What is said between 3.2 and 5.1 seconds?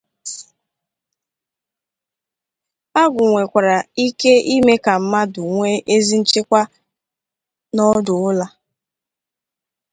nwekwara ike ime ka